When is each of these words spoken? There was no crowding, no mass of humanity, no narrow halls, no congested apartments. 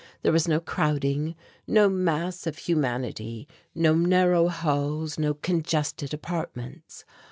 There 0.23 0.31
was 0.31 0.47
no 0.47 0.59
crowding, 0.59 1.35
no 1.67 1.87
mass 1.87 2.47
of 2.47 2.57
humanity, 2.57 3.47
no 3.75 3.93
narrow 3.93 4.47
halls, 4.47 5.19
no 5.19 5.35
congested 5.35 6.11
apartments. 6.11 7.05